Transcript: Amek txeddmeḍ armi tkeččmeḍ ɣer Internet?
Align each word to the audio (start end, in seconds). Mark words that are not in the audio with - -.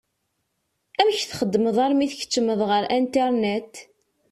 Amek 0.99 1.21
txeddmeḍ 1.25 1.77
armi 1.85 2.05
tkeččmeḍ 2.11 2.61
ɣer 2.69 2.83
Internet? 2.99 3.73